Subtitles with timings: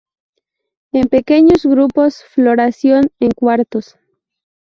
[0.93, 3.99] En pequeños grupos, floración en cuartos.